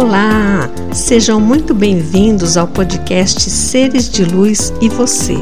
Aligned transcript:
Olá! 0.00 0.70
Sejam 0.94 1.38
muito 1.38 1.74
bem-vindos 1.74 2.56
ao 2.56 2.66
podcast 2.66 3.50
Seres 3.50 4.08
de 4.08 4.24
Luz 4.24 4.72
e 4.80 4.88
Você. 4.88 5.36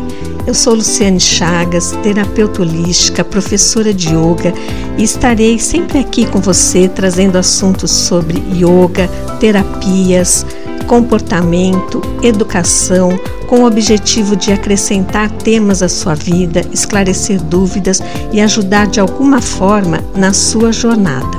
Eu 0.48 0.52
sou 0.52 0.74
Luciane 0.74 1.20
Chagas, 1.20 1.92
terapeuta 2.02 2.62
holística, 2.62 3.22
professora 3.22 3.94
de 3.94 4.08
yoga 4.08 4.52
e 4.98 5.04
estarei 5.04 5.60
sempre 5.60 6.00
aqui 6.00 6.26
com 6.26 6.40
você 6.40 6.88
trazendo 6.88 7.38
assuntos 7.38 7.92
sobre 7.92 8.42
yoga, 8.52 9.06
terapias, 9.38 10.44
comportamento, 10.88 12.02
educação, 12.20 13.16
com 13.46 13.60
o 13.60 13.64
objetivo 13.64 14.34
de 14.34 14.52
acrescentar 14.52 15.30
temas 15.30 15.84
à 15.84 15.88
sua 15.88 16.16
vida, 16.16 16.62
esclarecer 16.72 17.40
dúvidas 17.40 18.02
e 18.32 18.40
ajudar 18.40 18.88
de 18.88 18.98
alguma 18.98 19.40
forma 19.40 20.00
na 20.16 20.32
sua 20.32 20.72
jornada. 20.72 21.37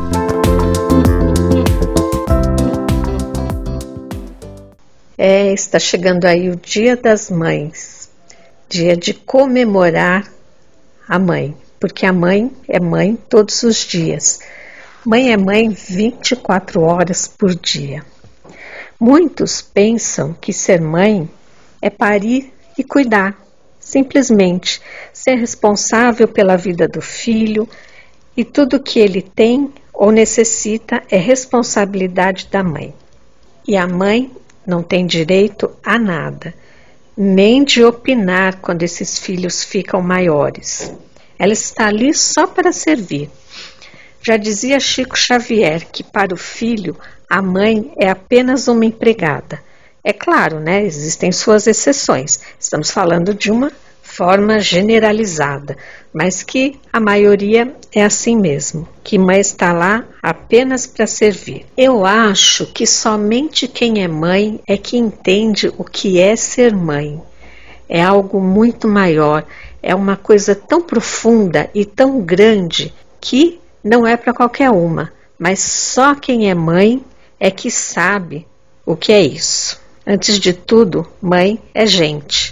É, 5.32 5.54
está 5.54 5.78
chegando 5.78 6.26
aí 6.26 6.50
o 6.50 6.56
Dia 6.56 6.98
das 6.98 7.30
Mães, 7.30 8.10
dia 8.68 8.98
de 8.98 9.14
comemorar 9.14 10.28
a 11.08 11.20
mãe, 11.20 11.56
porque 11.80 12.04
a 12.04 12.12
mãe 12.12 12.52
é 12.68 12.80
mãe 12.80 13.16
todos 13.30 13.62
os 13.62 13.76
dias. 13.86 14.40
Mãe 15.06 15.32
é 15.32 15.38
mãe 15.38 15.70
24 15.70 16.82
horas 16.82 17.28
por 17.28 17.54
dia. 17.54 18.04
Muitos 19.00 19.62
pensam 19.62 20.34
que 20.34 20.52
ser 20.52 20.82
mãe 20.82 21.30
é 21.80 21.92
parir 21.92 22.52
e 22.76 22.84
cuidar, 22.84 23.40
simplesmente 23.80 24.82
ser 25.14 25.36
responsável 25.36 26.28
pela 26.28 26.58
vida 26.58 26.88
do 26.88 27.04
filho 27.04 27.70
e 28.36 28.44
tudo 28.44 28.82
que 28.82 28.98
ele 29.00 29.22
tem 29.22 29.72
ou 29.94 30.12
necessita 30.12 31.04
é 31.08 31.18
responsabilidade 31.18 32.48
da 32.52 32.64
mãe. 32.64 32.96
E 33.68 33.78
a 33.78 33.86
mãe 33.86 34.32
não 34.70 34.84
tem 34.84 35.06
direito 35.06 35.70
a 35.84 35.98
nada, 35.98 36.54
nem 37.18 37.64
de 37.64 37.84
opinar 37.84 38.58
quando 38.62 38.84
esses 38.84 39.18
filhos 39.18 39.64
ficam 39.64 40.02
maiores. 40.02 40.94
Ela 41.38 41.54
está 41.54 41.88
ali 41.88 42.14
só 42.14 42.46
para 42.46 42.72
servir. 42.72 43.30
Já 44.22 44.38
dizia 44.38 44.80
Chico 44.80 45.18
Xavier 45.18 45.88
que 45.92 46.04
para 46.04 46.34
o 46.34 46.38
filho 46.38 46.96
a 47.30 47.42
mãe 47.42 47.92
é 47.98 48.10
apenas 48.10 48.68
uma 48.68 48.86
empregada. 48.86 49.60
É 50.04 50.14
claro, 50.14 50.60
né? 50.60 50.84
Existem 50.84 51.32
suas 51.32 51.68
exceções. 51.68 52.40
Estamos 52.60 52.92
falando 52.92 53.34
de 53.34 53.52
uma 53.52 53.72
forma 54.20 54.60
generalizada, 54.60 55.78
mas 56.14 56.44
que 56.44 56.78
a 56.92 57.00
maioria 57.00 57.74
é 57.90 58.04
assim 58.04 58.36
mesmo, 58.38 58.86
que 59.02 59.18
mãe 59.18 59.40
está 59.40 59.72
lá 59.72 60.04
apenas 60.22 60.86
para 60.86 61.08
servir. 61.08 61.66
Eu 61.78 62.06
acho 62.06 62.66
que 62.66 62.86
somente 62.86 63.66
quem 63.66 64.04
é 64.04 64.10
mãe 64.10 64.60
é 64.68 64.76
que 64.78 64.98
entende 64.98 65.72
o 65.78 65.86
que 65.86 66.20
é 66.20 66.36
ser 66.36 66.76
mãe. 66.76 67.22
É 67.88 68.04
algo 68.04 68.42
muito 68.42 68.90
maior, 68.90 69.46
é 69.82 69.96
uma 69.96 70.18
coisa 70.18 70.54
tão 70.54 70.82
profunda 70.82 71.70
e 71.74 71.86
tão 71.86 72.20
grande 72.20 72.94
que 73.22 73.58
não 73.82 74.06
é 74.06 74.18
para 74.18 74.34
qualquer 74.34 74.70
uma, 74.70 75.14
mas 75.40 75.60
só 75.60 76.14
quem 76.14 76.50
é 76.50 76.54
mãe 76.54 77.02
é 77.40 77.50
que 77.50 77.72
sabe 77.72 78.46
o 78.86 78.98
que 78.98 79.14
é 79.14 79.22
isso. 79.22 79.80
Antes 80.06 80.38
de 80.38 80.52
tudo, 80.52 81.08
mãe 81.22 81.58
é 81.74 81.86
gente 81.86 82.49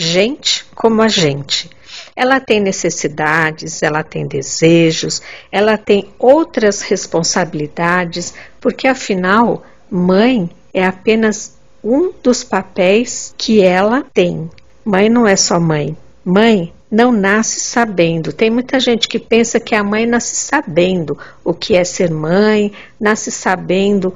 gente 0.00 0.64
como 0.74 1.02
a 1.02 1.08
gente. 1.08 1.68
Ela 2.16 2.40
tem 2.40 2.58
necessidades, 2.58 3.82
ela 3.82 4.02
tem 4.02 4.26
desejos, 4.26 5.20
ela 5.52 5.76
tem 5.76 6.08
outras 6.18 6.80
responsabilidades, 6.80 8.32
porque 8.60 8.88
afinal, 8.88 9.62
mãe 9.90 10.48
é 10.72 10.84
apenas 10.84 11.58
um 11.84 12.12
dos 12.22 12.42
papéis 12.42 13.34
que 13.36 13.62
ela 13.62 14.02
tem. 14.14 14.50
Mãe 14.84 15.08
não 15.10 15.26
é 15.26 15.36
só 15.36 15.60
mãe. 15.60 15.96
Mãe 16.24 16.72
não 16.90 17.12
nasce 17.12 17.60
sabendo. 17.60 18.32
Tem 18.32 18.50
muita 18.50 18.80
gente 18.80 19.06
que 19.06 19.18
pensa 19.18 19.60
que 19.60 19.74
a 19.74 19.84
mãe 19.84 20.06
nasce 20.06 20.36
sabendo 20.36 21.16
o 21.44 21.52
que 21.52 21.76
é 21.76 21.84
ser 21.84 22.10
mãe, 22.10 22.72
nasce 22.98 23.30
sabendo 23.30 24.14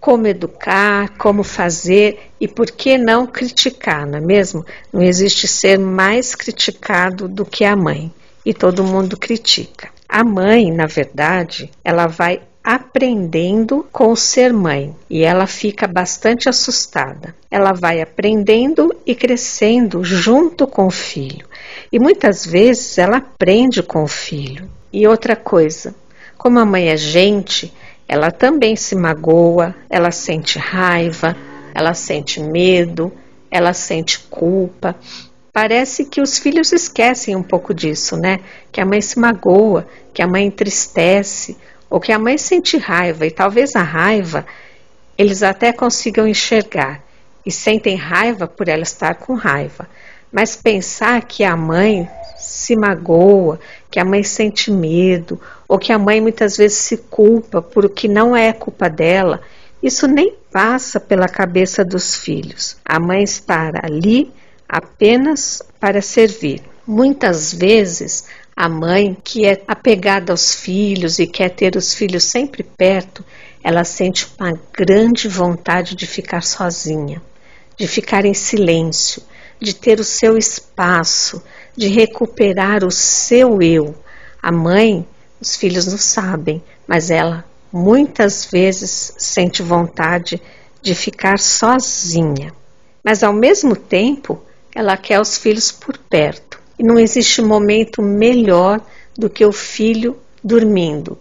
como 0.00 0.26
educar, 0.26 1.10
como 1.18 1.44
fazer 1.44 2.30
e 2.40 2.48
por 2.48 2.70
que 2.70 2.96
não 2.96 3.26
criticar, 3.26 4.06
não 4.06 4.18
é 4.18 4.20
mesmo? 4.20 4.64
Não 4.92 5.02
existe 5.02 5.46
ser 5.46 5.78
mais 5.78 6.34
criticado 6.34 7.28
do 7.28 7.44
que 7.44 7.64
a 7.64 7.76
mãe 7.76 8.12
e 8.44 8.54
todo 8.54 8.82
mundo 8.82 9.16
critica. 9.16 9.90
A 10.08 10.24
mãe, 10.24 10.72
na 10.72 10.86
verdade, 10.86 11.70
ela 11.84 12.06
vai 12.06 12.40
aprendendo 12.64 13.86
com 13.92 14.14
ser 14.16 14.52
mãe 14.52 14.94
e 15.08 15.22
ela 15.22 15.46
fica 15.46 15.86
bastante 15.86 16.48
assustada. 16.48 17.34
Ela 17.50 17.72
vai 17.72 18.00
aprendendo 18.00 18.94
e 19.06 19.14
crescendo 19.14 20.02
junto 20.02 20.66
com 20.66 20.86
o 20.86 20.90
filho 20.90 21.46
e 21.92 21.98
muitas 21.98 22.46
vezes 22.46 22.98
ela 22.98 23.18
aprende 23.18 23.82
com 23.82 24.02
o 24.02 24.08
filho. 24.08 24.70
E 24.92 25.06
outra 25.06 25.36
coisa, 25.36 25.94
como 26.36 26.58
a 26.58 26.64
mãe 26.64 26.88
é 26.88 26.96
gente, 26.96 27.72
ela 28.12 28.32
também 28.32 28.74
se 28.74 28.96
magoa, 28.96 29.72
ela 29.88 30.10
sente 30.10 30.58
raiva, 30.58 31.36
ela 31.72 31.94
sente 31.94 32.40
medo, 32.40 33.12
ela 33.48 33.72
sente 33.72 34.18
culpa. 34.28 34.96
Parece 35.52 36.04
que 36.04 36.20
os 36.20 36.36
filhos 36.36 36.72
esquecem 36.72 37.36
um 37.36 37.42
pouco 37.44 37.72
disso, 37.72 38.16
né? 38.16 38.40
Que 38.72 38.80
a 38.80 38.84
mãe 38.84 39.00
se 39.00 39.16
magoa, 39.16 39.86
que 40.12 40.20
a 40.20 40.26
mãe 40.26 40.44
entristece, 40.44 41.56
ou 41.88 42.00
que 42.00 42.10
a 42.10 42.18
mãe 42.18 42.36
sente 42.36 42.76
raiva, 42.76 43.28
e 43.28 43.30
talvez 43.30 43.76
a 43.76 43.82
raiva 43.82 44.44
eles 45.16 45.44
até 45.44 45.72
consigam 45.72 46.26
enxergar 46.26 47.04
e 47.46 47.52
sentem 47.52 47.94
raiva 47.94 48.48
por 48.48 48.68
ela 48.68 48.82
estar 48.82 49.14
com 49.14 49.34
raiva. 49.34 49.88
Mas 50.32 50.56
pensar 50.56 51.22
que 51.22 51.42
a 51.42 51.56
mãe 51.56 52.08
se 52.36 52.76
magoa, 52.76 53.58
que 53.90 53.98
a 53.98 54.04
mãe 54.04 54.22
sente 54.22 54.70
medo, 54.70 55.40
ou 55.68 55.78
que 55.78 55.92
a 55.92 55.98
mãe 55.98 56.20
muitas 56.20 56.56
vezes 56.56 56.78
se 56.78 56.96
culpa 56.96 57.60
por 57.60 57.84
o 57.84 57.90
que 57.90 58.08
não 58.08 58.36
é 58.36 58.52
culpa 58.52 58.88
dela, 58.88 59.40
isso 59.82 60.06
nem 60.06 60.34
passa 60.52 61.00
pela 61.00 61.28
cabeça 61.28 61.84
dos 61.84 62.14
filhos. 62.14 62.76
A 62.84 63.00
mãe 63.00 63.22
está 63.22 63.70
ali 63.82 64.32
apenas 64.68 65.62
para 65.78 66.02
servir. 66.02 66.62
Muitas 66.86 67.52
vezes 67.52 68.24
a 68.54 68.68
mãe, 68.68 69.16
que 69.24 69.46
é 69.46 69.62
apegada 69.66 70.32
aos 70.32 70.54
filhos 70.54 71.18
e 71.18 71.26
quer 71.26 71.48
ter 71.50 71.76
os 71.76 71.94
filhos 71.94 72.24
sempre 72.24 72.62
perto, 72.62 73.24
ela 73.62 73.84
sente 73.84 74.26
uma 74.38 74.52
grande 74.72 75.28
vontade 75.28 75.94
de 75.94 76.06
ficar 76.06 76.42
sozinha, 76.42 77.22
de 77.76 77.86
ficar 77.86 78.24
em 78.24 78.34
silêncio, 78.34 79.22
de 79.60 79.74
ter 79.74 80.00
o 80.00 80.04
seu 80.04 80.38
espaço, 80.38 81.42
de 81.76 81.88
recuperar 81.88 82.84
o 82.84 82.90
seu 82.90 83.60
eu. 83.60 83.94
A 84.42 84.50
mãe, 84.50 85.06
os 85.40 85.56
filhos 85.56 85.86
não 85.86 85.98
sabem, 85.98 86.62
mas 86.86 87.10
ela 87.10 87.44
muitas 87.72 88.46
vezes 88.46 89.14
sente 89.18 89.62
vontade 89.62 90.40
de 90.82 90.94
ficar 90.94 91.38
sozinha. 91.38 92.52
Mas 93.04 93.22
ao 93.22 93.32
mesmo 93.32 93.76
tempo, 93.76 94.42
ela 94.74 94.96
quer 94.96 95.20
os 95.20 95.36
filhos 95.36 95.70
por 95.70 95.96
perto. 95.96 96.60
E 96.78 96.82
não 96.82 96.98
existe 96.98 97.42
momento 97.42 98.02
melhor 98.02 98.80
do 99.16 99.28
que 99.28 99.44
o 99.44 99.52
filho 99.52 100.16
dormindo, 100.42 101.18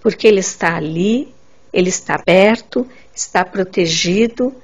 porque 0.00 0.26
ele 0.26 0.40
está 0.40 0.76
ali, 0.76 1.34
ele 1.72 1.90
está 1.90 2.18
perto, 2.18 2.86
está 3.14 3.44
protegido, 3.44 4.54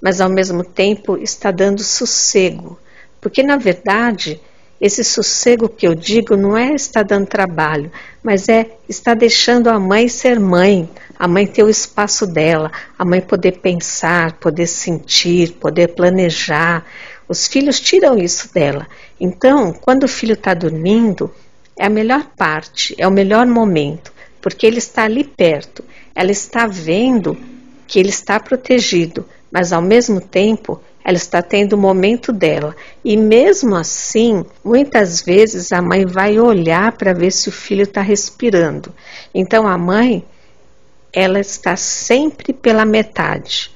mas 0.00 0.20
ao 0.20 0.28
mesmo 0.28 0.62
tempo 0.62 1.16
está 1.16 1.50
dando 1.50 1.82
sossego, 1.82 2.78
porque 3.20 3.42
na 3.42 3.56
verdade 3.56 4.40
esse 4.80 5.02
sossego 5.02 5.68
que 5.68 5.86
eu 5.86 5.94
digo 5.94 6.36
não 6.36 6.56
é 6.56 6.74
estar 6.74 7.02
dando 7.02 7.26
trabalho, 7.26 7.90
mas 8.22 8.48
é 8.48 8.70
estar 8.88 9.14
deixando 9.14 9.68
a 9.68 9.80
mãe 9.80 10.06
ser 10.06 10.38
mãe, 10.38 10.88
a 11.18 11.26
mãe 11.26 11.46
ter 11.46 11.62
o 11.62 11.70
espaço 11.70 12.26
dela, 12.26 12.70
a 12.98 13.04
mãe 13.04 13.22
poder 13.22 13.52
pensar, 13.52 14.34
poder 14.34 14.66
sentir, 14.66 15.52
poder 15.52 15.88
planejar. 15.94 16.84
Os 17.26 17.46
filhos 17.46 17.80
tiram 17.80 18.18
isso 18.18 18.52
dela. 18.52 18.86
Então, 19.18 19.72
quando 19.72 20.04
o 20.04 20.08
filho 20.08 20.34
está 20.34 20.52
dormindo, 20.52 21.32
é 21.78 21.86
a 21.86 21.90
melhor 21.90 22.26
parte, 22.36 22.94
é 22.98 23.08
o 23.08 23.10
melhor 23.10 23.46
momento, 23.46 24.12
porque 24.42 24.66
ele 24.66 24.78
está 24.78 25.04
ali 25.04 25.24
perto, 25.24 25.82
ela 26.14 26.30
está 26.30 26.66
vendo 26.66 27.36
que 27.86 27.98
ele 27.98 28.10
está 28.10 28.38
protegido, 28.38 29.24
mas 29.50 29.72
ao 29.72 29.82
mesmo 29.82 30.20
tempo 30.20 30.80
ela 31.04 31.16
está 31.16 31.40
tendo 31.40 31.74
o 31.74 31.78
momento 31.78 32.32
dela. 32.32 32.74
E 33.04 33.16
mesmo 33.16 33.76
assim, 33.76 34.44
muitas 34.64 35.22
vezes 35.22 35.70
a 35.70 35.80
mãe 35.80 36.04
vai 36.04 36.38
olhar 36.40 36.90
para 36.92 37.12
ver 37.12 37.30
se 37.30 37.48
o 37.48 37.52
filho 37.52 37.84
está 37.84 38.00
respirando. 38.00 38.92
Então 39.32 39.68
a 39.68 39.78
mãe, 39.78 40.24
ela 41.12 41.38
está 41.38 41.76
sempre 41.76 42.52
pela 42.52 42.84
metade, 42.84 43.70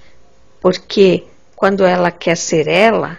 porque 0.61 1.25
quando 1.55 1.85
ela 1.85 2.11
quer 2.11 2.37
ser 2.37 2.67
ela, 2.67 3.19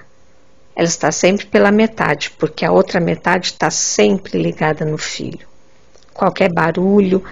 ela 0.75 0.87
está 0.87 1.11
sempre 1.11 1.45
pela 1.45 1.71
metade, 1.71 2.31
porque 2.31 2.65
a 2.65 2.71
outra 2.71 2.99
metade 2.99 3.47
está 3.47 3.71
sempre 3.71 4.41
ligada 4.41 4.83
no 4.83 4.97
filho. 4.97 5.47
Qualquer 6.13 6.51
barulho, 6.51 7.23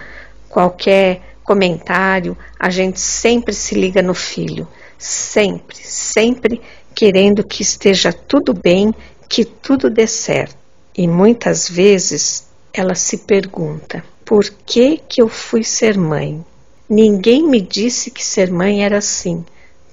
qualquer 0.48 1.20
comentário, 1.44 2.38
a 2.58 2.70
gente 2.70 3.00
sempre 3.00 3.52
se 3.52 3.74
liga 3.74 4.00
no 4.00 4.14
filho, 4.14 4.66
sempre, 5.00 5.76
sempre 5.76 6.60
querendo 6.94 7.42
que 7.42 7.62
esteja 7.62 8.12
tudo 8.12 8.52
bem, 8.52 8.94
que 9.28 9.44
tudo 9.44 9.88
dê 9.88 10.06
certo. 10.06 10.56
E 10.96 11.08
muitas 11.08 11.68
vezes 11.68 12.46
ela 12.72 12.94
se 12.94 13.18
pergunta: 13.18 14.04
por 14.24 14.44
que 14.66 14.98
que 14.98 15.22
eu 15.22 15.28
fui 15.28 15.64
ser 15.64 15.96
mãe? 15.96 16.44
Ninguém 16.88 17.48
me 17.48 17.60
disse 17.60 18.10
que 18.10 18.24
ser 18.24 18.50
mãe 18.50 18.84
era 18.84 18.98
assim, 18.98 19.44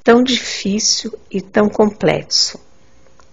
tão 0.03 0.21
difícil 0.21 1.13
e 1.31 1.39
tão 1.39 1.69
complexo. 1.69 2.59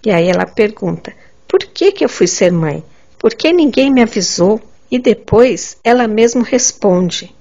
E 0.06 0.10
aí 0.10 0.28
ela 0.28 0.46
pergunta: 0.46 1.12
por 1.48 1.60
que 1.60 1.90
que 1.90 2.04
eu 2.04 2.08
fui 2.08 2.28
ser 2.28 2.52
mãe? 2.52 2.84
Por 3.18 3.34
que 3.34 3.52
ninguém 3.52 3.90
me 3.90 4.02
avisou? 4.02 4.60
E 4.90 4.98
depois 4.98 5.76
ela 5.82 6.06
mesma 6.06 6.44
responde: 6.44 7.34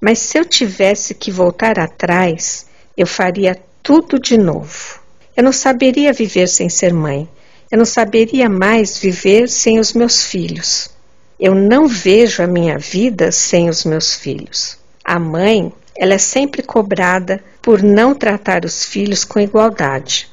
mas 0.00 0.18
se 0.18 0.38
eu 0.38 0.44
tivesse 0.44 1.14
que 1.14 1.30
voltar 1.30 1.78
atrás, 1.78 2.66
eu 2.96 3.06
faria 3.06 3.60
tudo 3.86 4.18
de 4.18 4.36
novo. 4.36 4.98
Eu 5.36 5.44
não 5.44 5.52
saberia 5.52 6.12
viver 6.12 6.48
sem 6.48 6.68
ser 6.68 6.92
mãe. 6.92 7.28
Eu 7.70 7.78
não 7.78 7.84
saberia 7.84 8.48
mais 8.48 8.98
viver 8.98 9.48
sem 9.48 9.78
os 9.78 9.92
meus 9.92 10.24
filhos. 10.24 10.90
Eu 11.38 11.54
não 11.54 11.86
vejo 11.86 12.42
a 12.42 12.48
minha 12.48 12.78
vida 12.78 13.30
sem 13.30 13.68
os 13.68 13.84
meus 13.84 14.12
filhos. 14.12 14.76
A 15.04 15.20
mãe, 15.20 15.72
ela 15.96 16.14
é 16.14 16.18
sempre 16.18 16.64
cobrada 16.64 17.40
por 17.62 17.80
não 17.80 18.12
tratar 18.12 18.64
os 18.64 18.84
filhos 18.84 19.22
com 19.22 19.38
igualdade. 19.38 20.28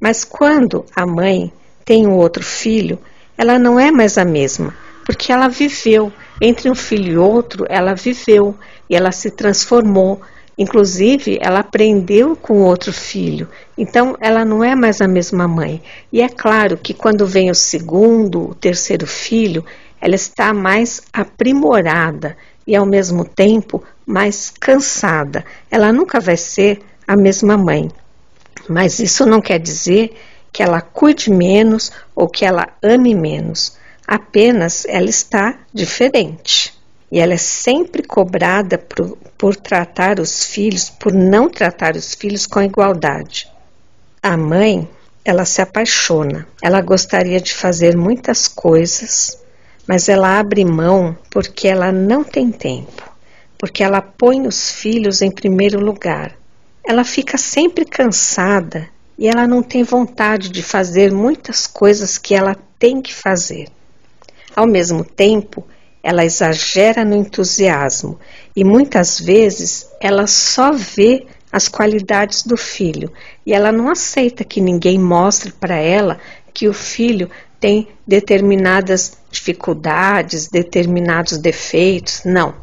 Mas 0.00 0.24
quando 0.24 0.84
a 0.92 1.06
mãe 1.06 1.52
tem 1.84 2.04
um 2.04 2.16
outro 2.16 2.42
filho, 2.42 2.98
ela 3.36 3.60
não 3.60 3.78
é 3.78 3.92
mais 3.92 4.18
a 4.18 4.24
mesma, 4.24 4.74
porque 5.06 5.30
ela 5.30 5.46
viveu, 5.46 6.12
entre 6.40 6.68
um 6.68 6.74
filho 6.74 7.12
e 7.12 7.16
outro, 7.16 7.64
ela 7.68 7.94
viveu 7.94 8.56
e 8.90 8.96
ela 8.96 9.12
se 9.12 9.30
transformou. 9.30 10.20
Inclusive, 10.58 11.38
ela 11.40 11.60
aprendeu 11.60 12.34
com 12.34 12.62
outro 12.62 12.92
filho. 12.92 13.48
Então, 13.76 14.16
ela 14.20 14.44
não 14.44 14.64
é 14.64 14.74
mais 14.74 15.00
a 15.00 15.06
mesma 15.06 15.46
mãe. 15.46 15.80
E 16.12 16.20
é 16.20 16.28
claro 16.28 16.76
que 16.76 16.92
quando 16.92 17.26
vem 17.26 17.50
o 17.50 17.54
segundo, 17.54 18.50
o 18.50 18.54
terceiro 18.54 19.06
filho, 19.06 19.64
ela 20.00 20.16
está 20.16 20.52
mais 20.52 21.00
aprimorada 21.12 22.36
e, 22.66 22.74
ao 22.74 22.84
mesmo 22.84 23.24
tempo, 23.24 23.82
mais 24.04 24.52
cansada. 24.58 25.44
Ela 25.70 25.92
nunca 25.92 26.18
vai 26.18 26.36
ser 26.36 26.80
a 27.06 27.16
mesma 27.16 27.56
mãe. 27.56 27.88
Mas 28.68 28.98
isso 28.98 29.24
não 29.24 29.40
quer 29.40 29.60
dizer 29.60 30.12
que 30.52 30.62
ela 30.62 30.80
cuide 30.80 31.30
menos 31.30 31.92
ou 32.14 32.28
que 32.28 32.44
ela 32.44 32.66
ame 32.82 33.14
menos 33.14 33.78
apenas 34.08 34.86
ela 34.88 35.10
está 35.10 35.58
diferente. 35.72 36.72
E 37.10 37.18
ela 37.18 37.34
é 37.34 37.38
sempre 37.38 38.02
cobrada 38.02 38.76
por, 38.76 39.16
por 39.38 39.56
tratar 39.56 40.20
os 40.20 40.44
filhos, 40.44 40.90
por 40.90 41.12
não 41.12 41.48
tratar 41.48 41.96
os 41.96 42.14
filhos 42.14 42.46
com 42.46 42.60
igualdade. 42.62 43.48
A 44.22 44.36
mãe, 44.36 44.88
ela 45.24 45.44
se 45.44 45.62
apaixona, 45.62 46.46
ela 46.62 46.80
gostaria 46.80 47.40
de 47.40 47.54
fazer 47.54 47.96
muitas 47.96 48.46
coisas, 48.46 49.38
mas 49.86 50.08
ela 50.08 50.38
abre 50.38 50.64
mão 50.64 51.16
porque 51.30 51.66
ela 51.66 51.90
não 51.90 52.22
tem 52.22 52.50
tempo, 52.50 53.02
porque 53.56 53.82
ela 53.82 54.02
põe 54.02 54.46
os 54.46 54.70
filhos 54.70 55.22
em 55.22 55.30
primeiro 55.30 55.80
lugar. 55.80 56.36
Ela 56.86 57.04
fica 57.04 57.38
sempre 57.38 57.84
cansada 57.84 58.88
e 59.18 59.26
ela 59.28 59.46
não 59.46 59.62
tem 59.62 59.82
vontade 59.82 60.48
de 60.48 60.62
fazer 60.62 61.10
muitas 61.10 61.66
coisas 61.66 62.18
que 62.18 62.34
ela 62.34 62.56
tem 62.78 63.02
que 63.02 63.12
fazer. 63.14 63.68
Ao 64.54 64.66
mesmo 64.66 65.04
tempo, 65.04 65.66
ela 66.08 66.24
exagera 66.24 67.04
no 67.04 67.14
entusiasmo 67.14 68.18
e 68.56 68.64
muitas 68.64 69.20
vezes 69.20 69.86
ela 70.00 70.26
só 70.26 70.72
vê 70.72 71.26
as 71.52 71.68
qualidades 71.68 72.44
do 72.44 72.56
filho 72.56 73.12
e 73.44 73.52
ela 73.52 73.70
não 73.70 73.90
aceita 73.90 74.42
que 74.42 74.58
ninguém 74.58 74.98
mostre 74.98 75.52
para 75.52 75.76
ela 75.76 76.18
que 76.54 76.66
o 76.66 76.72
filho 76.72 77.28
tem 77.60 77.88
determinadas 78.06 79.18
dificuldades, 79.30 80.48
determinados 80.48 81.36
defeitos. 81.36 82.22
Não. 82.24 82.54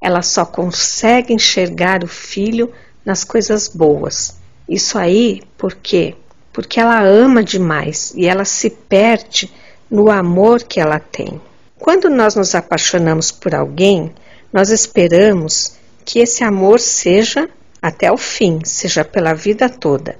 Ela 0.00 0.22
só 0.22 0.46
consegue 0.46 1.34
enxergar 1.34 2.02
o 2.02 2.08
filho 2.08 2.72
nas 3.04 3.24
coisas 3.24 3.68
boas. 3.68 4.38
Isso 4.66 4.98
aí 4.98 5.42
por 5.58 5.74
quê? 5.74 6.14
Porque 6.50 6.80
ela 6.80 7.02
ama 7.02 7.44
demais 7.44 8.14
e 8.16 8.24
ela 8.24 8.46
se 8.46 8.70
perde 8.70 9.52
no 9.90 10.10
amor 10.10 10.62
que 10.62 10.80
ela 10.80 10.98
tem. 10.98 11.38
Quando 11.86 12.10
nós 12.10 12.34
nos 12.34 12.52
apaixonamos 12.56 13.30
por 13.30 13.54
alguém, 13.54 14.12
nós 14.52 14.70
esperamos 14.70 15.76
que 16.04 16.18
esse 16.18 16.42
amor 16.42 16.80
seja 16.80 17.48
até 17.80 18.10
o 18.10 18.16
fim, 18.16 18.58
seja 18.64 19.04
pela 19.04 19.32
vida 19.34 19.68
toda. 19.68 20.18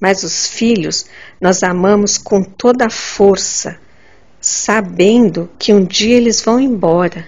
Mas 0.00 0.22
os 0.22 0.46
filhos 0.46 1.06
nós 1.40 1.64
amamos 1.64 2.16
com 2.16 2.44
toda 2.44 2.86
a 2.86 2.90
força, 2.90 3.76
sabendo 4.40 5.50
que 5.58 5.74
um 5.74 5.84
dia 5.84 6.16
eles 6.16 6.40
vão 6.40 6.60
embora 6.60 7.26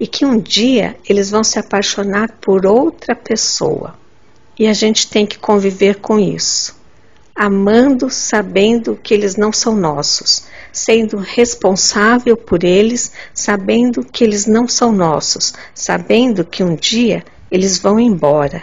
e 0.00 0.08
que 0.08 0.26
um 0.26 0.36
dia 0.36 0.96
eles 1.08 1.30
vão 1.30 1.44
se 1.44 1.56
apaixonar 1.56 2.32
por 2.40 2.66
outra 2.66 3.14
pessoa. 3.14 3.96
E 4.58 4.66
a 4.66 4.72
gente 4.72 5.08
tem 5.08 5.24
que 5.24 5.38
conviver 5.38 6.00
com 6.00 6.18
isso 6.18 6.79
amando 7.40 8.10
sabendo 8.10 9.00
que 9.02 9.14
eles 9.14 9.34
não 9.34 9.50
são 9.50 9.74
nossos, 9.74 10.42
sendo 10.70 11.16
responsável 11.16 12.36
por 12.36 12.62
eles, 12.62 13.12
sabendo 13.32 14.04
que 14.04 14.22
eles 14.22 14.44
não 14.44 14.68
são 14.68 14.92
nossos, 14.92 15.54
sabendo 15.74 16.44
que 16.44 16.62
um 16.62 16.74
dia 16.76 17.24
eles 17.50 17.78
vão 17.78 17.98
embora 17.98 18.62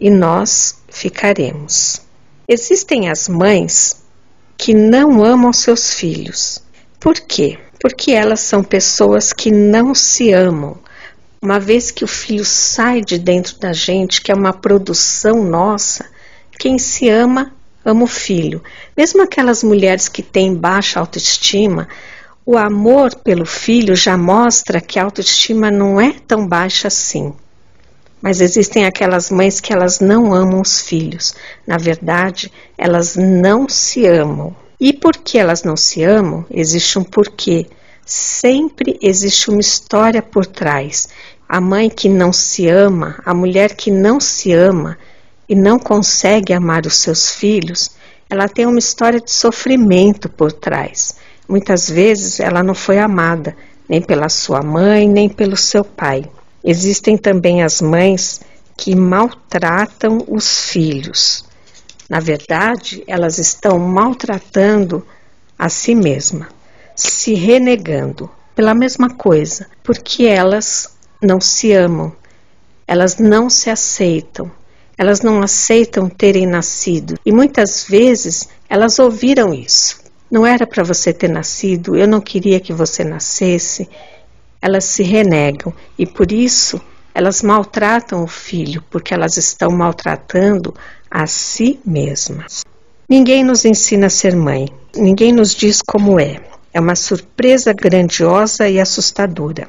e 0.00 0.08
nós 0.08 0.78
ficaremos. 0.88 2.00
Existem 2.48 3.10
as 3.10 3.28
mães 3.28 4.02
que 4.56 4.72
não 4.72 5.22
amam 5.22 5.52
seus 5.52 5.92
filhos. 5.92 6.62
Por 6.98 7.20
quê? 7.20 7.58
Porque 7.78 8.12
elas 8.12 8.40
são 8.40 8.64
pessoas 8.64 9.34
que 9.34 9.50
não 9.50 9.94
se 9.94 10.32
amam. 10.32 10.78
Uma 11.42 11.60
vez 11.60 11.90
que 11.90 12.04
o 12.04 12.08
filho 12.08 12.42
sai 12.46 13.02
de 13.02 13.18
dentro 13.18 13.58
da 13.58 13.74
gente, 13.74 14.22
que 14.22 14.32
é 14.32 14.34
uma 14.34 14.54
produção 14.54 15.44
nossa, 15.44 16.06
quem 16.58 16.78
se 16.78 17.10
ama 17.10 17.52
ama 17.84 18.04
o 18.04 18.06
filho. 18.06 18.62
Mesmo 18.96 19.22
aquelas 19.22 19.62
mulheres 19.62 20.08
que 20.08 20.22
têm 20.22 20.54
baixa 20.54 20.98
autoestima, 20.98 21.88
o 22.46 22.56
amor 22.56 23.14
pelo 23.16 23.46
filho 23.46 23.96
já 23.96 24.16
mostra 24.16 24.80
que 24.80 24.98
a 24.98 25.04
autoestima 25.04 25.70
não 25.70 26.00
é 26.00 26.14
tão 26.26 26.46
baixa 26.46 26.88
assim. 26.88 27.32
Mas 28.20 28.40
existem 28.40 28.86
aquelas 28.86 29.30
mães 29.30 29.60
que 29.60 29.72
elas 29.72 30.00
não 30.00 30.32
amam 30.32 30.60
os 30.60 30.80
filhos. 30.80 31.34
Na 31.66 31.76
verdade, 31.76 32.50
elas 32.76 33.16
não 33.16 33.68
se 33.68 34.06
amam. 34.06 34.56
E 34.80 34.92
porque 34.92 35.38
elas 35.38 35.62
não 35.62 35.76
se 35.76 36.02
amam, 36.02 36.44
existe 36.50 36.98
um 36.98 37.04
porquê. 37.04 37.66
Sempre 38.04 38.98
existe 39.00 39.50
uma 39.50 39.60
história 39.60 40.22
por 40.22 40.46
trás. 40.46 41.08
A 41.48 41.60
mãe 41.60 41.88
que 41.88 42.08
não 42.08 42.32
se 42.32 42.66
ama, 42.66 43.20
a 43.24 43.32
mulher 43.32 43.74
que 43.74 43.90
não 43.90 44.18
se 44.18 44.52
ama, 44.52 44.98
e 45.48 45.54
não 45.54 45.78
consegue 45.78 46.52
amar 46.52 46.86
os 46.86 46.96
seus 46.96 47.30
filhos, 47.30 47.90
ela 48.28 48.48
tem 48.48 48.66
uma 48.66 48.78
história 48.78 49.20
de 49.20 49.30
sofrimento 49.30 50.28
por 50.28 50.52
trás. 50.52 51.16
Muitas 51.48 51.88
vezes 51.88 52.40
ela 52.40 52.62
não 52.62 52.74
foi 52.74 52.98
amada, 52.98 53.56
nem 53.88 54.00
pela 54.00 54.28
sua 54.28 54.62
mãe, 54.62 55.08
nem 55.08 55.28
pelo 55.28 55.56
seu 55.56 55.84
pai. 55.84 56.24
Existem 56.64 57.18
também 57.18 57.62
as 57.62 57.82
mães 57.82 58.40
que 58.76 58.96
maltratam 58.96 60.24
os 60.28 60.70
filhos. 60.70 61.44
Na 62.08 62.20
verdade, 62.20 63.02
elas 63.06 63.38
estão 63.38 63.78
maltratando 63.78 65.06
a 65.58 65.68
si 65.68 65.94
mesma, 65.94 66.48
se 66.96 67.34
renegando 67.34 68.30
pela 68.54 68.74
mesma 68.74 69.10
coisa, 69.10 69.66
porque 69.82 70.24
elas 70.24 70.96
não 71.22 71.40
se 71.40 71.72
amam, 71.72 72.12
elas 72.86 73.18
não 73.18 73.48
se 73.48 73.70
aceitam, 73.70 74.50
elas 74.96 75.20
não 75.20 75.42
aceitam 75.42 76.08
terem 76.08 76.46
nascido 76.46 77.18
e 77.24 77.32
muitas 77.32 77.84
vezes 77.88 78.48
elas 78.68 78.98
ouviram 78.98 79.52
isso. 79.52 80.02
Não 80.30 80.46
era 80.46 80.66
para 80.66 80.82
você 80.82 81.12
ter 81.12 81.28
nascido, 81.28 81.96
eu 81.96 82.08
não 82.08 82.20
queria 82.20 82.60
que 82.60 82.72
você 82.72 83.04
nascesse. 83.04 83.88
Elas 84.60 84.84
se 84.84 85.02
renegam 85.02 85.72
e 85.98 86.06
por 86.06 86.32
isso 86.32 86.80
elas 87.14 87.42
maltratam 87.42 88.24
o 88.24 88.26
filho, 88.26 88.82
porque 88.90 89.14
elas 89.14 89.36
estão 89.36 89.70
maltratando 89.70 90.74
a 91.08 91.26
si 91.28 91.78
mesmas. 91.84 92.64
Ninguém 93.08 93.44
nos 93.44 93.64
ensina 93.64 94.06
a 94.06 94.10
ser 94.10 94.34
mãe, 94.34 94.66
ninguém 94.96 95.32
nos 95.32 95.54
diz 95.54 95.80
como 95.80 96.18
é. 96.18 96.40
É 96.72 96.80
uma 96.80 96.96
surpresa 96.96 97.72
grandiosa 97.72 98.68
e 98.68 98.80
assustadora. 98.80 99.68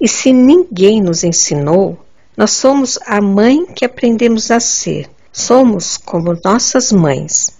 E 0.00 0.08
se 0.08 0.32
ninguém 0.32 1.00
nos 1.00 1.22
ensinou, 1.22 1.96
nós 2.36 2.52
somos 2.52 2.98
a 3.06 3.20
mãe 3.20 3.66
que 3.66 3.84
aprendemos 3.84 4.50
a 4.50 4.58
ser. 4.58 5.10
Somos 5.30 5.96
como 5.96 6.38
nossas 6.44 6.92
mães, 6.92 7.58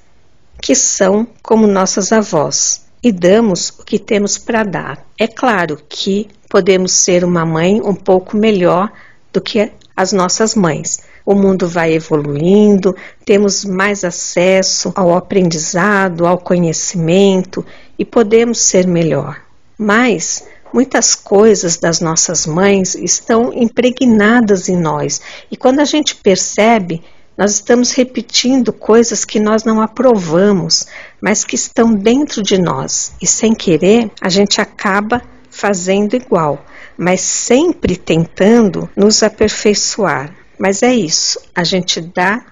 que 0.61 0.75
são 0.75 1.27
como 1.43 1.67
nossas 1.67 2.13
avós, 2.13 2.87
e 3.03 3.11
damos 3.11 3.71
o 3.71 3.85
que 3.85 3.99
temos 3.99 4.39
para 4.39 4.63
dar. 4.63 5.07
É 5.19 5.27
claro 5.27 5.79
que 5.89 6.29
podemos 6.49 6.93
ser 6.93 7.25
uma 7.25 7.45
mãe 7.45 7.81
um 7.83 7.95
pouco 7.95 8.37
melhor 8.37 8.91
do 9.33 9.41
que 9.41 9.73
as 9.97 10.13
nossas 10.13 10.55
mães. 10.55 11.01
O 11.25 11.35
mundo 11.35 11.69
vai 11.69 11.93
evoluindo, 11.93 12.97
temos 13.25 13.65
mais 13.65 14.05
acesso 14.05 14.93
ao 14.97 15.15
aprendizado, 15.17 16.27
ao 16.27 16.39
conhecimento 16.39 17.65
e 17.99 18.05
podemos 18.05 18.59
ser 18.59 18.87
melhor. 18.87 19.41
Mas 19.79 20.45
muitas 20.73 21.15
coisas 21.15 21.77
das 21.77 22.01
nossas 22.01 22.47
mães 22.47 22.95
estão 22.95 23.53
impregnadas 23.53 24.69
em 24.69 24.77
nós 24.77 25.21
e 25.51 25.57
quando 25.57 25.81
a 25.81 25.85
gente 25.85 26.17
percebe, 26.17 27.03
nós 27.37 27.53
estamos 27.53 27.93
repetindo 27.93 28.73
coisas 28.73 29.25
que 29.25 29.41
nós 29.41 29.65
não 29.65 29.81
aprovamos, 29.81 30.87
mas 31.21 31.45
que 31.45 31.55
estão 31.55 31.95
dentro 31.95 32.43
de 32.43 32.59
nós 32.59 33.15
e 33.21 33.27
sem 33.27 33.55
querer 33.55 34.11
a 34.21 34.29
gente 34.29 34.61
acaba 34.61 35.23
fazendo 35.51 36.15
igual, 36.15 36.65
mas 36.97 37.21
sempre 37.21 37.97
tentando 37.97 38.89
nos 38.97 39.23
aperfeiçoar. 39.23 40.35
Mas 40.59 40.83
é 40.83 40.95
isso, 40.95 41.41
a 41.55 41.65
gente 41.65 42.01
dá 42.01 42.45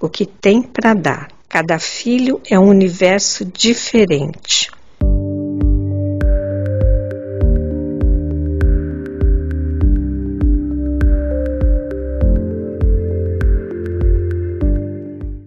o 0.00 0.08
que 0.08 0.26
tem 0.26 0.62
para 0.62 0.94
dar. 0.94 1.28
Cada 1.48 1.78
filho 1.78 2.40
é 2.48 2.58
um 2.58 2.68
universo 2.68 3.44
diferente. 3.44 4.70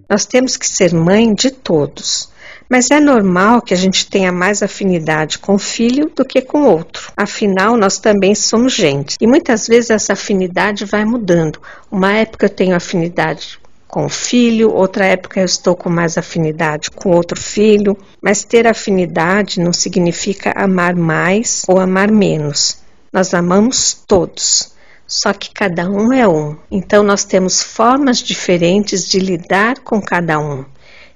Nós 0.10 0.26
temos 0.26 0.58
que 0.58 0.68
ser 0.68 0.94
mãe 0.94 1.34
de 1.34 1.52
todos. 1.52 2.30
Mas 2.70 2.92
é 2.92 3.00
normal 3.00 3.62
que 3.62 3.74
a 3.74 3.78
gente 3.78 4.08
tenha 4.08 4.32
mais 4.32 4.62
afinidade 4.62 5.40
com 5.40 5.56
o 5.56 5.60
filho 5.60 6.12
do 6.16 6.24
que 6.24 6.42
com 6.42 6.64
outro. 6.64 7.12
Afinal, 7.18 7.76
nós 7.76 7.98
também 7.98 8.36
somos 8.36 8.74
gente. 8.74 9.16
E 9.20 9.26
muitas 9.26 9.68
vezes 9.68 9.90
essa 9.90 10.14
afinidade 10.14 10.86
vai 10.86 11.04
mudando. 11.04 11.60
Uma 11.92 12.14
época 12.14 12.46
eu 12.46 12.50
tenho 12.50 12.76
afinidade 12.76 13.60
com 13.88 14.06
o 14.06 14.10
filho, 14.10 14.72
outra 14.72 15.06
época 15.06 15.40
eu 15.40 15.46
estou 15.46 15.76
com 15.76 15.90
mais 15.90 16.16
afinidade 16.16 16.92
com 16.92 17.10
outro 17.10 17.40
filho. 17.40 17.98
Mas 18.22 18.44
ter 18.44 18.68
afinidade 18.68 19.60
não 19.60 19.74
significa 19.74 20.54
amar 20.56 20.96
mais 20.96 21.64
ou 21.68 21.80
amar 21.80 22.12
menos. 22.12 22.78
Nós 23.12 23.34
amamos 23.34 24.04
todos. 24.08 24.74
Só 25.10 25.34
que 25.34 25.50
cada 25.50 25.90
um 25.90 26.14
é 26.14 26.28
um. 26.28 26.56
Então 26.70 27.02
nós 27.02 27.24
temos 27.24 27.64
formas 27.64 28.20
diferentes 28.20 29.10
de 29.10 29.18
lidar 29.18 29.80
com 29.80 30.00
cada 30.00 30.40
um. 30.40 30.64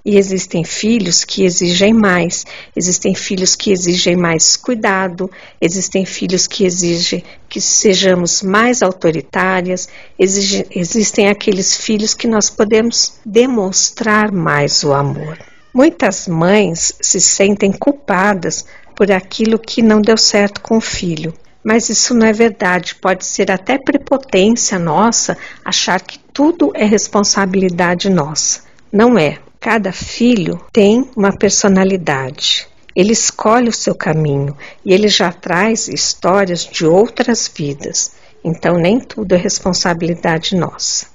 E 0.03 0.17
existem 0.17 0.65
filhos 0.65 1.23
que 1.23 1.45
exigem 1.45 1.93
mais, 1.93 2.43
existem 2.75 3.13
filhos 3.13 3.55
que 3.55 3.71
exigem 3.71 4.17
mais 4.17 4.57
cuidado, 4.57 5.31
existem 5.61 6.05
filhos 6.05 6.47
que 6.47 6.65
exigem 6.65 7.23
que 7.47 7.61
sejamos 7.61 8.41
mais 8.41 8.81
autoritárias, 8.81 9.87
exige, 10.19 10.65
existem 10.71 11.29
aqueles 11.29 11.77
filhos 11.77 12.15
que 12.15 12.27
nós 12.27 12.49
podemos 12.49 13.13
demonstrar 13.23 14.31
mais 14.31 14.83
o 14.83 14.91
amor. 14.91 15.37
Muitas 15.71 16.27
mães 16.27 16.93
se 16.99 17.21
sentem 17.21 17.71
culpadas 17.71 18.65
por 18.95 19.11
aquilo 19.11 19.57
que 19.57 19.81
não 19.83 20.01
deu 20.01 20.17
certo 20.17 20.59
com 20.61 20.77
o 20.77 20.81
filho. 20.81 21.33
Mas 21.63 21.87
isso 21.89 22.13
não 22.13 22.27
é 22.27 22.33
verdade, 22.33 22.95
pode 22.95 23.25
ser 23.25 23.49
até 23.49 23.77
prepotência 23.77 24.77
nossa 24.77 25.37
achar 25.63 26.01
que 26.01 26.19
tudo 26.19 26.71
é 26.75 26.83
responsabilidade 26.83 28.09
nossa. 28.09 28.61
Não 28.91 29.17
é. 29.17 29.39
Cada 29.59 29.93
filho 29.93 30.59
tem 30.73 31.09
uma 31.15 31.31
personalidade. 31.31 32.67
Ele 32.93 33.13
escolhe 33.13 33.69
o 33.69 33.73
seu 33.73 33.95
caminho 33.95 34.55
e 34.85 34.93
ele 34.93 35.07
já 35.07 35.31
traz 35.31 35.87
histórias 35.87 36.65
de 36.65 36.85
outras 36.85 37.47
vidas. 37.47 38.11
Então, 38.43 38.75
nem 38.77 38.99
tudo 38.99 39.33
é 39.33 39.37
responsabilidade 39.37 40.55
nossa. 40.55 41.07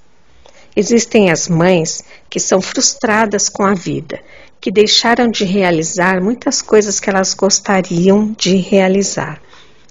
Existem 0.74 1.30
as 1.30 1.46
mães 1.46 2.02
que 2.30 2.40
são 2.40 2.60
frustradas 2.60 3.48
com 3.48 3.64
a 3.64 3.74
vida, 3.74 4.20
que 4.60 4.70
deixaram 4.70 5.28
de 5.28 5.44
realizar 5.44 6.20
muitas 6.20 6.62
coisas 6.62 6.98
que 6.98 7.10
elas 7.10 7.34
gostariam 7.34 8.34
de 8.38 8.56
realizar. 8.56 9.40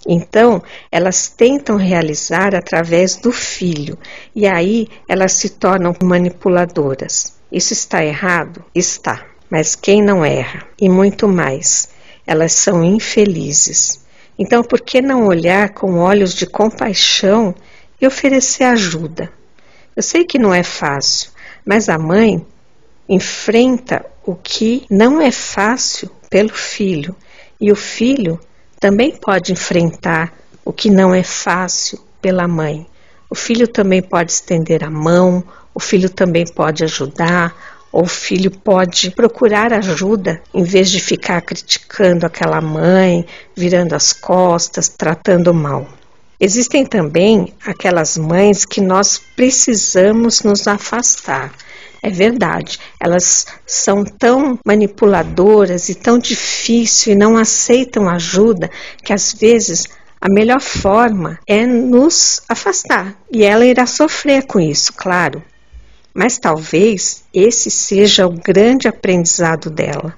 Então, 0.08 0.64
elas 0.90 1.28
tentam 1.28 1.76
realizar 1.76 2.56
através 2.56 3.18
do 3.18 3.30
filho, 3.30 3.98
e 4.34 4.48
aí 4.48 4.88
elas 5.06 5.34
se 5.34 5.50
tornam 5.50 5.94
manipuladoras. 6.02 7.36
Isso 7.52 7.74
está 7.74 8.06
errado? 8.06 8.64
Está. 8.74 9.26
Mas 9.50 9.76
quem 9.76 10.02
não 10.02 10.24
erra? 10.24 10.66
E 10.80 10.88
muito 10.88 11.28
mais, 11.28 11.90
elas 12.26 12.54
são 12.54 12.86
infelizes. 12.86 14.06
Então, 14.40 14.64
por 14.64 14.80
que 14.80 15.02
não 15.02 15.26
olhar 15.26 15.74
com 15.74 16.00
olhos 16.00 16.34
de 16.34 16.46
compaixão 16.46 17.54
e 18.00 18.08
oferecer 18.08 18.64
ajuda? 18.64 19.30
Eu 19.94 20.04
sei 20.04 20.24
que 20.24 20.40
não 20.40 20.54
é 20.54 20.64
fácil, 20.64 21.32
mas 21.66 21.90
a 21.90 21.98
mãe 21.98 22.46
enfrenta 23.10 24.06
o 24.26 24.36
que 24.36 24.86
não 24.90 25.20
é 25.20 25.32
fácil 25.32 26.10
pelo 26.30 26.54
filho, 26.54 27.16
e 27.60 27.72
o 27.72 27.76
filho 27.76 28.40
também 28.80 29.12
pode 29.12 29.52
enfrentar 29.52 30.34
o 30.64 30.72
que 30.72 30.90
não 30.90 31.14
é 31.14 31.24
fácil 31.24 32.00
pela 32.22 32.48
mãe. 32.48 32.86
O 33.30 33.36
filho 33.36 33.68
também 33.68 34.02
pode 34.02 34.32
estender 34.32 34.84
a 34.84 34.90
mão, 34.90 35.44
o 35.74 35.80
filho 35.80 36.10
também 36.10 36.46
pode 36.46 36.84
ajudar, 36.84 37.56
ou 37.92 38.04
o 38.04 38.08
filho 38.08 38.52
pode 38.52 39.12
procurar 39.12 39.74
ajuda 39.74 40.42
em 40.54 40.64
vez 40.64 40.90
de 40.90 41.00
ficar 41.00 41.42
criticando 41.42 42.26
aquela 42.26 42.62
mãe, 42.62 43.26
virando 43.56 43.94
as 43.94 44.14
costas, 44.14 44.88
tratando 44.90 45.54
mal. 45.54 45.88
Existem 46.40 46.86
também 46.86 47.54
aquelas 47.66 48.16
mães 48.16 48.64
que 48.64 48.80
nós 48.80 49.20
precisamos 49.36 50.44
nos 50.44 50.68
afastar. 50.68 51.52
É 52.02 52.10
verdade, 52.10 52.80
elas 53.00 53.48
são 53.66 54.04
tão 54.04 54.60
manipuladoras 54.66 55.90
e 55.90 55.96
tão 55.96 56.20
difíceis 56.20 57.08
e 57.08 57.16
não 57.16 57.38
aceitam 57.38 58.10
ajuda 58.10 58.70
que 59.04 59.14
às 59.14 59.34
vezes 59.34 59.86
a 60.20 60.30
melhor 60.30 60.62
forma 60.62 61.40
é 61.48 61.66
nos 61.66 62.42
afastar. 62.50 63.16
E 63.32 63.44
ela 63.44 63.66
irá 63.66 63.86
sofrer 63.86 64.46
com 64.46 64.60
isso, 64.60 64.94
claro. 64.94 65.44
Mas 66.14 66.40
talvez 66.40 67.24
esse 67.34 67.70
seja 67.70 68.26
o 68.26 68.32
grande 68.32 68.88
aprendizado 68.88 69.70
dela. 69.70 70.16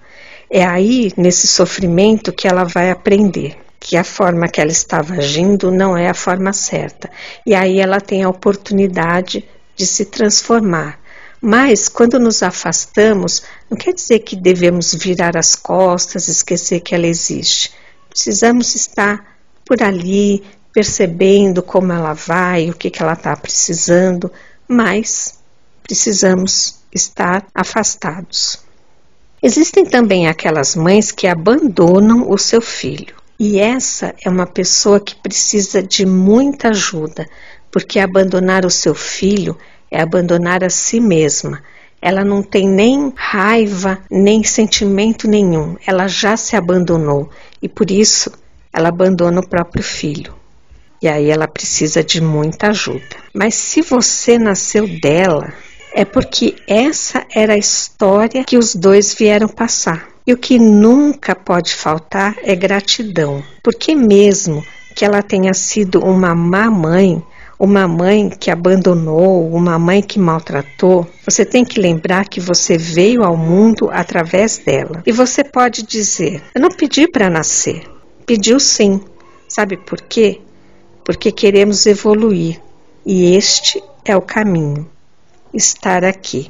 É 0.49 0.65
aí, 0.65 1.11
nesse 1.17 1.47
sofrimento, 1.47 2.31
que 2.31 2.47
ela 2.47 2.63
vai 2.63 2.89
aprender 2.89 3.57
que 3.79 3.95
a 3.95 4.03
forma 4.03 4.47
que 4.47 4.59
ela 4.59 4.71
estava 4.71 5.15
agindo 5.15 5.71
não 5.71 5.95
é 5.95 6.09
a 6.09 6.13
forma 6.13 6.51
certa. 6.51 7.09
E 7.45 7.55
aí 7.55 7.79
ela 7.79 8.01
tem 8.01 8.23
a 8.23 8.29
oportunidade 8.29 9.47
de 9.75 9.85
se 9.85 10.05
transformar. 10.05 10.98
Mas 11.41 11.87
quando 11.87 12.19
nos 12.19 12.43
afastamos, 12.43 13.43
não 13.69 13.77
quer 13.77 13.93
dizer 13.93 14.19
que 14.19 14.35
devemos 14.35 14.93
virar 14.93 15.37
as 15.37 15.55
costas, 15.55 16.27
esquecer 16.27 16.81
que 16.81 16.93
ela 16.93 17.07
existe. 17.07 17.71
Precisamos 18.09 18.75
estar 18.75 19.37
por 19.65 19.81
ali, 19.81 20.43
percebendo 20.73 21.63
como 21.63 21.93
ela 21.93 22.13
vai, 22.13 22.69
o 22.69 22.73
que, 22.73 22.89
que 22.89 23.01
ela 23.01 23.13
está 23.13 23.35
precisando, 23.35 24.31
mas 24.67 25.39
precisamos 25.83 26.79
estar 26.93 27.45
afastados. 27.55 28.59
Existem 29.41 29.85
também 29.85 30.27
aquelas 30.27 30.75
mães 30.75 31.11
que 31.11 31.25
abandonam 31.25 32.29
o 32.29 32.37
seu 32.37 32.61
filho. 32.61 33.15
E 33.39 33.57
essa 33.57 34.13
é 34.21 34.29
uma 34.29 34.45
pessoa 34.45 34.99
que 34.99 35.15
precisa 35.15 35.81
de 35.81 36.05
muita 36.05 36.69
ajuda, 36.69 37.25
porque 37.71 37.97
abandonar 37.97 38.65
o 38.65 38.69
seu 38.69 38.93
filho 38.93 39.57
é 39.91 40.01
abandonar 40.01 40.63
a 40.63 40.69
si 40.69 40.99
mesma. 40.99 41.61
Ela 42.01 42.23
não 42.23 42.41
tem 42.41 42.67
nem 42.67 43.11
raiva, 43.15 43.99
nem 44.09 44.43
sentimento 44.43 45.27
nenhum. 45.27 45.75
Ela 45.85 46.07
já 46.07 46.37
se 46.37 46.55
abandonou 46.55 47.29
e 47.61 47.67
por 47.67 47.91
isso 47.91 48.31
ela 48.71 48.89
abandona 48.89 49.41
o 49.41 49.47
próprio 49.47 49.83
filho. 49.83 50.33
E 51.01 51.07
aí 51.07 51.29
ela 51.29 51.47
precisa 51.47 52.03
de 52.03 52.21
muita 52.21 52.67
ajuda. 52.69 53.15
Mas 53.33 53.55
se 53.55 53.81
você 53.81 54.37
nasceu 54.37 54.87
dela, 54.99 55.53
é 55.93 56.05
porque 56.05 56.55
essa 56.67 57.25
era 57.33 57.53
a 57.53 57.57
história 57.57 58.43
que 58.43 58.57
os 58.57 58.75
dois 58.75 59.13
vieram 59.13 59.47
passar. 59.47 60.07
E 60.27 60.33
o 60.33 60.37
que 60.37 60.59
nunca 60.59 61.33
pode 61.35 61.73
faltar 61.73 62.35
é 62.43 62.55
gratidão, 62.55 63.43
porque 63.63 63.95
mesmo 63.95 64.63
que 64.95 65.03
ela 65.03 65.23
tenha 65.23 65.53
sido 65.53 65.99
uma 65.99 66.35
má 66.35 66.69
mãe, 66.69 67.23
uma 67.59 67.85
mãe 67.89 68.29
que 68.29 68.49
abandonou, 68.49 69.53
uma 69.53 69.77
mãe 69.77 70.01
que 70.01 70.17
maltratou, 70.17 71.05
você 71.25 71.43
tem 71.43 71.65
que 71.65 71.77
lembrar 71.77 72.29
que 72.29 72.39
você 72.39 72.77
veio 72.77 73.21
ao 73.21 73.35
mundo 73.35 73.89
através 73.91 74.57
dela. 74.59 75.03
E 75.05 75.11
você 75.11 75.43
pode 75.43 75.83
dizer: 75.83 76.41
Eu 76.55 76.61
não 76.61 76.69
pedi 76.69 77.05
para 77.05 77.29
nascer. 77.29 77.83
Pediu 78.25 78.59
sim. 78.61 79.01
Sabe 79.49 79.75
por 79.75 79.99
quê? 80.01 80.39
Porque 81.03 81.31
queremos 81.31 81.85
evoluir 81.85 82.61
e 83.05 83.35
este 83.35 83.83
é 84.05 84.15
o 84.15 84.21
caminho 84.21 84.87
estar 85.53 86.05
aqui. 86.05 86.49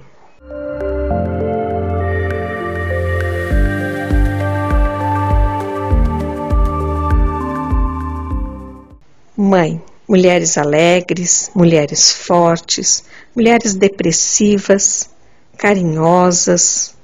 Mãe, 9.37 9.81
mulheres 10.09 10.57
alegres, 10.57 11.51
mulheres 11.53 12.11
fortes, 12.11 13.03
mulheres 13.35 13.75
depressivas, 13.75 15.07
carinhosas, 15.55 16.95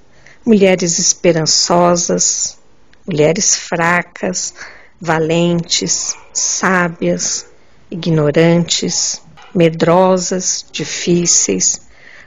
mulheres 0.43 0.97
esperançosas, 0.97 2.57
mulheres 3.05 3.55
fracas, 3.55 4.55
valentes, 4.99 6.15
sábias, 6.33 7.45
ignorantes, 7.91 9.21
medrosas, 9.53 10.65
difíceis, 10.71 11.81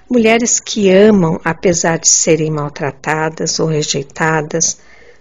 mulheres 0.08 0.60
que 0.60 0.90
amam 0.92 1.40
apesar 1.44 1.98
de 1.98 2.08
serem 2.08 2.52
maltratadas 2.52 3.58
ou 3.58 3.66
rejeitadas, 3.66 4.78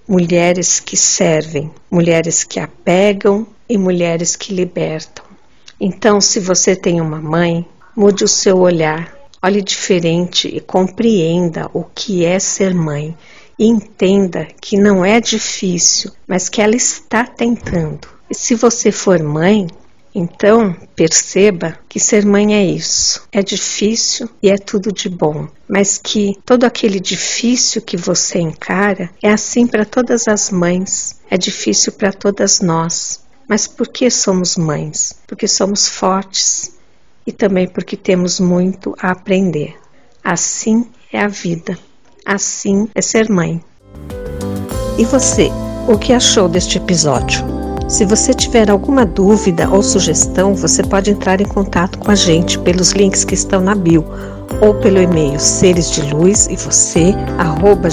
mulheres 0.07 0.79
que 0.79 0.95
servem, 0.95 1.71
mulheres 1.89 2.43
que 2.43 2.59
apegam 2.59 3.47
e 3.67 3.75
mulheres 3.75 4.35
que 4.35 4.53
libertam. 4.53 5.26
Então, 5.79 6.19
se 6.19 6.39
você 6.39 6.75
tem 6.75 6.99
uma 6.99 7.21
mãe, 7.21 7.67
mude 7.95 8.23
o 8.23 8.27
seu 8.27 8.57
olhar, 8.57 9.15
olhe 9.41 9.61
diferente 9.61 10.47
e 10.47 10.59
compreenda 10.59 11.69
o 11.73 11.83
que 11.83 12.25
é 12.25 12.39
ser 12.39 12.73
mãe. 12.73 13.15
E 13.59 13.65
entenda 13.65 14.47
que 14.61 14.77
não 14.77 15.03
é 15.03 15.19
difícil, 15.19 16.11
mas 16.27 16.49
que 16.49 16.61
ela 16.61 16.75
está 16.75 17.25
tentando. 17.25 18.07
E 18.29 18.35
se 18.35 18.55
você 18.55 18.91
for 18.91 19.21
mãe, 19.21 19.67
então, 20.13 20.75
perceba 20.95 21.77
que 21.87 21.99
ser 21.99 22.25
mãe 22.25 22.55
é 22.55 22.65
isso. 22.65 23.21
É 23.31 23.43
difícil 23.43 24.27
e 24.41 24.49
é 24.49 24.57
tudo 24.57 24.91
de 24.91 25.09
bom, 25.09 25.47
mas 25.67 25.99
que 25.99 26.35
todo 26.43 26.63
aquele 26.63 26.99
difícil 26.99 27.83
que 27.83 27.95
você 27.95 28.39
encara 28.39 29.11
é 29.21 29.29
assim 29.29 29.67
para 29.67 29.85
todas 29.85 30.27
as 30.27 30.49
mães, 30.49 31.19
é 31.29 31.37
difícil 31.37 31.93
para 31.93 32.11
todas 32.11 32.61
nós. 32.61 33.26
Mas 33.47 33.67
por 33.67 33.87
que 33.87 34.09
somos 34.09 34.57
mães? 34.57 35.15
Porque 35.25 35.47
somos 35.47 35.87
fortes 35.87 36.73
e 37.25 37.31
também 37.31 37.67
porque 37.67 37.95
temos 37.95 38.39
muito 38.39 38.95
a 38.99 39.11
aprender. 39.11 39.75
Assim 40.23 40.85
é 41.11 41.21
a 41.21 41.27
vida. 41.27 41.77
Assim 42.25 42.89
é 42.93 43.01
ser 43.01 43.29
mãe. 43.29 43.63
E 44.97 45.05
você, 45.05 45.49
o 45.87 45.97
que 45.97 46.11
achou 46.11 46.49
deste 46.49 46.77
episódio? 46.77 47.45
Se 47.87 48.03
você 48.03 48.33
tiver 48.33 48.69
alguma 48.69 49.05
dúvida 49.05 49.69
ou 49.69 49.81
sugestão, 49.81 50.53
você 50.53 50.83
pode 50.83 51.09
entrar 51.09 51.39
em 51.39 51.45
contato 51.45 51.97
com 51.99 52.11
a 52.11 52.15
gente 52.15 52.59
pelos 52.59 52.91
links 52.91 53.23
que 53.23 53.33
estão 53.33 53.61
na 53.61 53.73
bio 53.73 54.03
ou 54.61 54.73
pelo 54.75 55.01
e-mail 55.01 55.39
seres 55.39 55.89
de 55.91 56.01
luz 56.13 56.47
e 56.47 56.57
você 56.57 57.13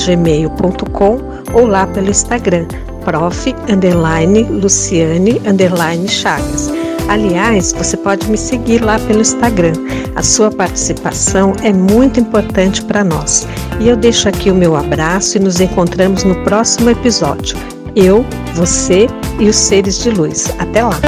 gmail.com 0.07 1.19
ou 1.53 1.67
lá 1.67 1.87
pelo 1.87 2.11
Instagram 2.11 2.67
prof 3.05 3.55
underline 3.69 4.43
Luciane 4.45 5.41
underline 5.47 6.09
Chagas. 6.09 6.73
Aliás, 7.09 7.73
você 7.73 7.97
pode 7.97 8.29
me 8.31 8.37
seguir 8.39 8.83
lá 8.83 8.99
pelo 8.99 9.21
Instagram. 9.21 9.75
A 10.17 10.23
sua 10.23 10.51
participação 10.51 11.53
é 11.63 11.73
muito 11.73 12.19
importante 12.19 12.83
para 12.83 13.05
nós. 13.05 13.47
E 13.79 13.89
eu 13.89 13.97
deixo 13.97 14.29
aqui 14.29 14.51
o 14.51 14.55
meu 14.55 14.75
abraço 14.75 15.37
e 15.37 15.41
nos 15.41 15.61
encontramos 15.61 16.25
no 16.25 16.35
próximo 16.45 16.91
episódio 16.91 17.57
eu, 17.97 18.25
você 18.55 19.07
e 19.39 19.49
os 19.49 19.57
seres 19.57 19.99
de 20.03 20.11
luz. 20.11 20.53
Até 20.59 20.83
lá! 20.83 20.99